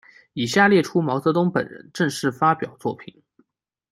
[0.33, 3.21] 以下列出毛泽东本人正式发表作品。